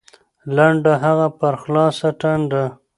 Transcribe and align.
لنډه 0.55 0.93
هغه 1.03 1.27
په 1.39 1.47
خلاصه 1.61 2.07
ټنډه 2.19 2.63